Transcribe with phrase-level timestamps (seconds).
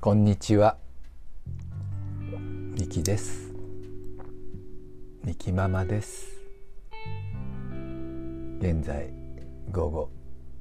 [0.00, 0.76] こんにちは。
[2.78, 3.52] みきです。
[5.24, 6.28] みきママです。
[8.60, 9.10] 現在
[9.72, 10.10] 午後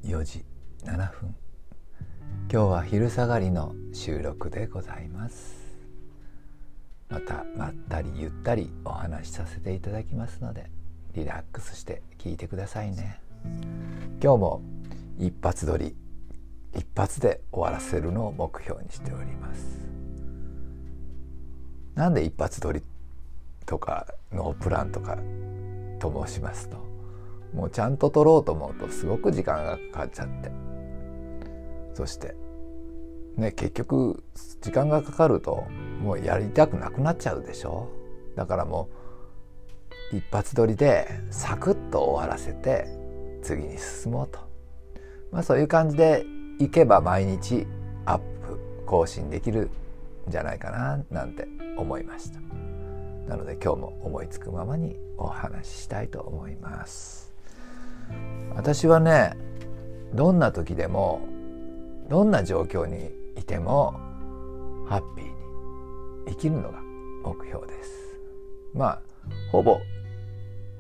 [0.04, 0.44] 4時
[0.86, 1.36] 7分。
[2.52, 5.78] 今日は昼下がりの収録でございます。
[7.08, 10.72] またまったりゆったりお話しさせていただきますので、
[11.14, 13.22] リラックスして聞いてくださいね。
[14.20, 14.62] 今日も
[15.20, 15.96] 一発撮り
[16.76, 19.80] 一発で終わらせるのを目標にしております。
[21.96, 22.84] なんで一発撮り
[23.66, 25.18] とかノープランとか
[26.00, 26.78] と申しますと
[27.54, 30.52] もうちゃんと撮ろうと思うとすごく時間がかかっちゃって。
[31.96, 32.36] そして
[33.36, 34.24] ね結局
[34.62, 35.66] 時間がかかると
[36.02, 37.90] もうやりたくなくなっちゃうでしょ？
[38.36, 38.90] だからも
[40.14, 42.86] う一発撮りでサクッと終わらせて
[43.42, 44.40] 次に進もうと。
[45.32, 46.24] まあそういう感じで
[46.60, 47.68] いけば毎日
[48.06, 49.70] アップ更新できる
[50.28, 52.40] んじゃないかななんて思いました。
[53.28, 57.34] なので今日も思いつくままにお話ししたいと思います。
[58.56, 59.36] 私はね
[60.14, 61.22] どんな時でも
[62.10, 63.92] どんな状況にいても
[64.88, 65.32] ハッピーに
[66.30, 66.82] 生きるのが
[67.24, 67.92] 目標です。
[68.74, 69.02] まあ
[69.52, 69.80] ほぼ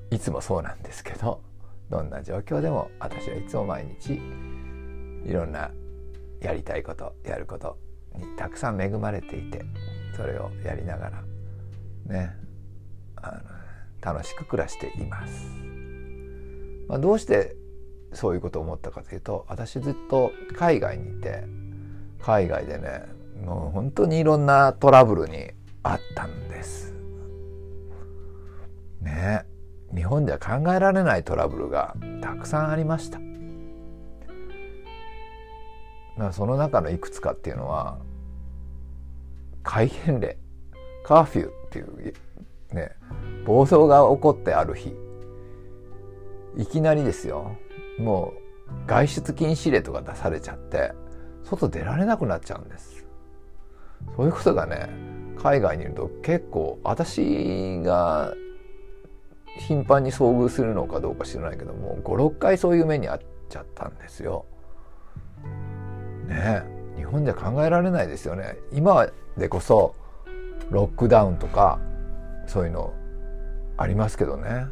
[0.09, 1.41] いつもそうなんですけど
[1.89, 4.21] どんな状況でも私はいつも毎日
[5.27, 5.71] いろんな
[6.41, 7.77] やりたいことやること
[8.15, 9.63] にたくさん恵まれていて
[10.15, 11.23] それをやりながら
[12.05, 12.35] ね
[13.17, 15.47] あの楽しく暮らしています。
[16.87, 17.55] まあ、どうして
[18.13, 21.43] そういうことを思ったかというと私ずっと海外にいて
[22.21, 23.03] 海外でね
[23.43, 25.51] もう本当にいろんなトラブルに
[25.83, 26.93] あったんです。
[29.01, 29.45] ね
[29.93, 33.19] 日本では考えられないトラブルがたくさんありました。
[36.31, 37.99] その中のいくつかっていうのは
[39.63, 40.37] 戒厳令。
[41.03, 41.47] カーフュー。
[41.49, 42.13] っていう
[42.73, 42.91] ね。
[43.45, 44.95] 暴走が起こってある日。
[46.57, 47.55] いきなりですよ。
[47.99, 50.91] もう外出禁止令とか出されちゃって
[51.43, 53.05] 外出られなくなっちゃうんです。
[54.15, 54.89] そういうことがね
[55.37, 58.33] 海外にいると結構私が
[59.57, 64.45] 頻繁に遭遇するのかどうか知らないけども56回そういう目に遭っちゃったんですよ。
[66.27, 66.63] ね
[66.97, 68.57] 日本じゃ考えられないですよね。
[68.71, 69.07] 今
[69.37, 69.95] でこそ
[70.69, 71.79] ロックダウンとか
[72.47, 72.93] そういうの
[73.77, 74.65] ありますけどね、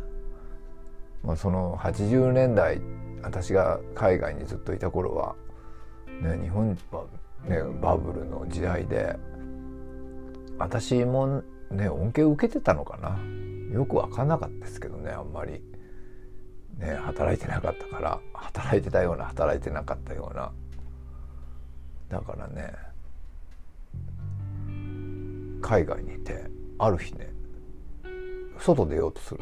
[1.23, 2.81] まあ、その80年代
[3.21, 5.35] 私が海外にずっといた頃は、
[6.21, 7.05] ね、日本は、
[7.47, 9.15] ね、バブルの時代で
[10.57, 13.17] 私もね恩恵を受けてたのかな。
[13.73, 15.61] よく分かんなかったですけどねあんまり、
[16.77, 20.51] ね、働いてなかったから働いてたような働いてなかったような。
[22.15, 22.73] だからね
[25.61, 26.49] 海外にいて
[26.79, 27.29] ある日ね
[28.57, 29.41] 外出ようとする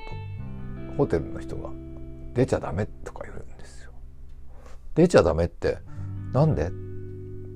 [0.90, 1.70] とホテルの人が
[2.34, 3.92] 「出ちゃダメ」とか言うんですよ。
[4.96, 5.78] 出ちゃダメって
[6.32, 6.64] なんで？
[6.64, 6.74] って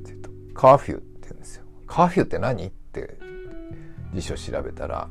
[0.05, 1.66] 言うと「カーフュー」って言うんですよ。
[1.88, 2.67] カーフューって何？
[2.67, 3.17] って
[4.13, 5.09] 辞書調べたら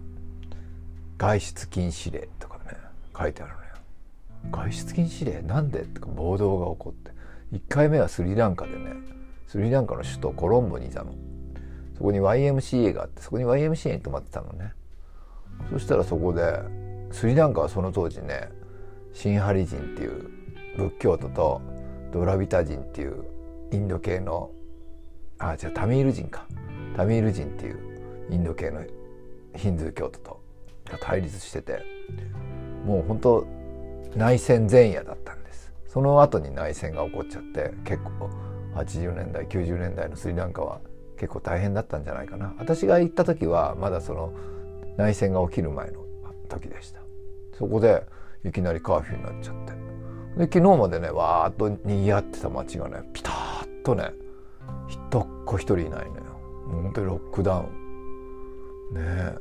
[1.18, 2.76] 「外出禁止令」とかね
[3.18, 3.66] 書いてあるのよ。
[4.52, 5.42] 外出禁止令？
[5.42, 5.80] なんで？
[5.80, 7.10] とか暴動が起こって
[7.52, 8.92] 1回目はスリランカでね
[9.56, 11.14] スリランカの首都コロンボにいたの。
[11.96, 14.74] そこに YMCA があってそこに YMCA に泊まってたのね。
[15.72, 16.60] そしたらそこで
[17.10, 18.50] スリランカはその当時ね
[19.14, 20.30] シンハリ人っていう
[20.76, 21.62] 仏教徒と
[22.12, 23.24] ドラビタ人っていう
[23.72, 24.50] インド系の
[25.38, 26.44] あじゃあタミール人か。
[26.94, 28.84] タミール人っていうインド系の
[29.54, 30.42] ヒンズー教徒と
[31.00, 31.82] 対立してて
[32.84, 33.46] もう本当
[34.14, 35.72] 内戦前夜だったんです。
[35.88, 38.28] その後に内戦が起こっちゃって結構
[38.76, 40.80] 80年代90年代のスリランカは
[41.16, 42.54] 結構大変だったんじゃないかな。
[42.58, 44.32] 私が行った時はまだその
[44.98, 46.04] 内戦が起きる前の
[46.48, 47.00] 時でした。
[47.56, 48.04] そこで
[48.44, 49.72] いきなりカーフューになっちゃって。
[50.36, 54.12] で昨日までねわーっと賑わってた街がねピタッとね
[54.88, 56.22] 一っ子一人いないのよ。
[56.68, 57.64] もう本当にロックダウン。
[58.92, 59.38] ねえ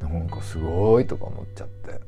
[0.00, 2.00] なんかすごいとか思っちゃって。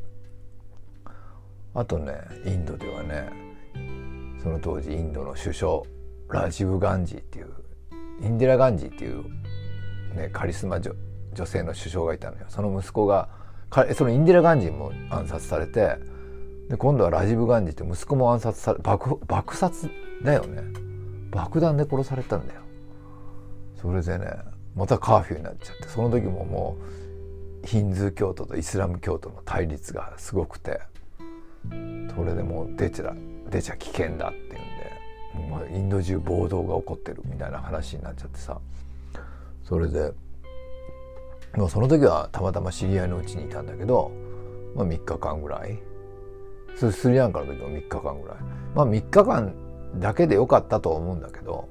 [1.74, 2.14] あとね
[2.44, 3.30] インドではね
[4.42, 5.82] その当時インドの首相
[6.28, 7.52] ラジブ・ガンジーっていう
[8.22, 9.24] インディラ・ガンジーっていう、
[10.14, 10.92] ね、カリスマ女
[11.32, 12.46] 女性の首相がいたのよ。
[12.48, 13.28] その息子が
[13.94, 15.98] そのインディラ・ガンジーも暗殺されて
[16.68, 19.90] で今度はラジブ・ガンジーって息子も暗殺され爆爆殺
[20.22, 20.62] だよね。
[21.30, 22.62] 爆弾で殺されたんだよ。
[23.80, 24.26] それでね
[24.74, 26.76] またカーフューになっちゃってその時もも
[27.62, 30.80] うヒンズー教徒とイスラム教徒の対立がすごくて
[32.14, 33.14] それでもう出ちゃ
[33.50, 34.95] 出ちゃ危険だっていうんで
[35.50, 38.58] まあインド中暴動が起こってるみたいな話になっちゃってさ。
[39.62, 40.12] それで
[41.56, 44.12] もうその時はたまたま知り合いのうちにいたんだけど、
[44.74, 45.78] まあ、3日間ぐらい。
[46.76, 48.36] スリランカの時も3日間ぐらい。
[48.74, 49.54] まあ3日間
[49.98, 51.68] だけでよかったと思うんだけど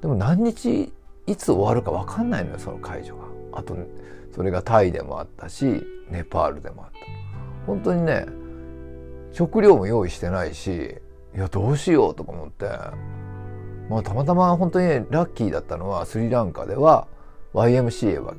[0.00, 0.92] でも何日
[1.26, 3.24] いつ終わるか分かんないのよその解除が。
[3.52, 3.76] あと
[4.34, 6.98] それがタイでもあったしネパールでもあった。
[7.66, 8.26] 本当にね
[9.32, 10.96] 食料も用意してないし
[11.34, 12.66] いやどうしようとか思って。
[13.88, 17.06] まあたまたま本当にラッキーだったのはスリランカでは
[17.52, 18.34] YMCA は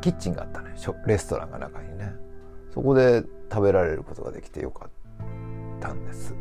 [0.00, 0.74] キッチンがあったね
[1.06, 2.12] レストランが中にね。
[2.72, 4.90] そこで食べられることができてよかっ
[5.80, 6.34] たんです。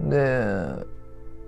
[0.00, 0.46] で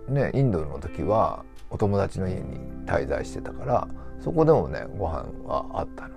[0.08, 3.88] ねインドの時はお友達の家に滞在してたから
[4.20, 6.14] そこでもねご飯はあったの。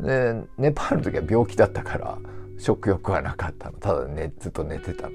[0.00, 2.18] でネパールの時は病気だったから
[2.58, 3.78] 食欲はなかったの。
[3.78, 5.12] ただ、ね、ずっと寝てたの。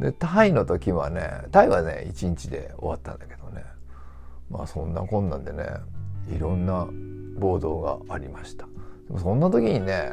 [0.00, 3.62] でタイの時はねタイはね1日で終わったんだけどね
[4.50, 5.64] まあそんなこんなんでね
[6.34, 6.88] いろんな
[7.38, 8.66] 暴動がありました。
[9.06, 10.12] でもそんな時にね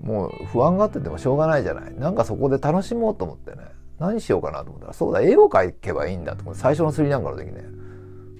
[0.00, 3.68] もう不安があっててもしょうがないじゃないなんかそこで楽しもうと思ってね
[3.98, 7.62] 何しようかなと思ったらそうだ絵を描けばいいんだと思って最初のスリランカの時ね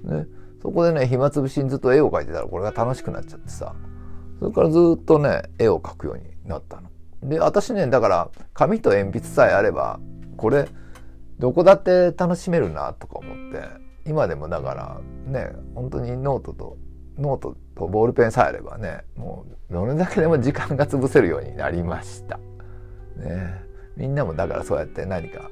[0.04, 0.26] ね
[0.60, 3.74] そこでね暇つぶしにずっと絵を描いてたらこれが楽しくなっちゃってさ
[4.40, 6.90] それからずっとね絵を描くようになったの。
[7.22, 10.00] で私ねだから紙と鉛筆さえあれば
[10.34, 10.68] これ
[11.38, 13.68] どこだって楽しめるなとか思って
[14.06, 16.76] 今でもだからね本当にノートと
[17.18, 22.38] ノートとボールペンさえあればねもうどれだけでも時間が潰せるようになりました。
[23.16, 23.62] ね、
[23.96, 25.48] みんなもだからそうやって何か、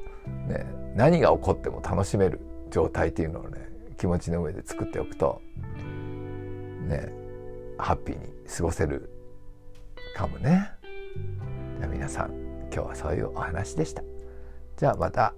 [0.49, 2.41] ね、何が起こっても楽しめる
[2.71, 3.69] 状態っていうのをね
[3.99, 5.41] 気持ちの上で作っておくと
[6.89, 7.13] ね
[7.79, 9.11] ハッピーに過ごせる
[10.17, 10.71] かもね。
[11.79, 12.31] じゃあ皆さん
[12.73, 14.12] 今日はそういうお話でした。
[14.83, 15.33] じゃあまた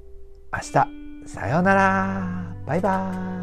[0.51, 1.29] 明日。
[1.29, 2.57] さようなら。
[2.67, 3.34] バイバーイ。